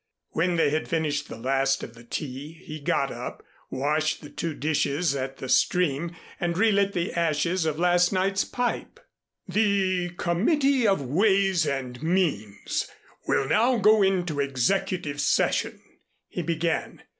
When 0.31 0.55
they 0.55 0.71
had 0.71 0.87
finished 0.87 1.29
the 1.29 1.37
last 1.37 1.83
of 1.83 1.93
the 1.93 2.03
tea 2.03 2.53
he 2.65 2.79
got 2.79 3.11
up, 3.11 3.43
washed 3.69 4.21
the 4.21 4.31
two 4.31 4.55
dishes 4.55 5.15
at 5.15 5.37
the 5.37 5.47
stream, 5.47 6.15
and 6.39 6.57
relit 6.57 6.93
the 6.93 7.13
ashes 7.13 7.65
of 7.67 7.77
last 7.77 8.11
night's 8.11 8.43
pipe. 8.43 8.99
"The 9.47 10.09
Committee 10.17 10.87
of 10.87 11.03
Ways 11.03 11.67
and 11.67 12.01
Means 12.01 12.87
will 13.27 13.47
now 13.47 13.77
go 13.77 14.01
into 14.01 14.39
executive 14.39 15.21
session," 15.21 15.79
he 16.27 16.41
began. 16.41 17.03